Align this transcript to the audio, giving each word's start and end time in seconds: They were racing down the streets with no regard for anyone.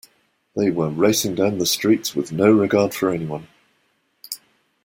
They 0.55 0.71
were 0.71 0.89
racing 0.89 1.35
down 1.35 1.59
the 1.59 1.65
streets 1.67 2.15
with 2.15 2.31
no 2.31 2.49
regard 2.51 2.91
for 2.95 3.11
anyone. 3.13 3.47